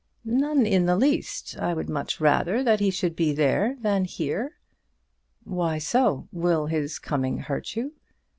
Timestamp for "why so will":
5.43-6.65